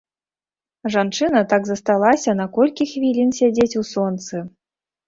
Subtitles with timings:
[0.95, 4.47] Жанчына так засталася на колькі хвілін сядзець у сонцы.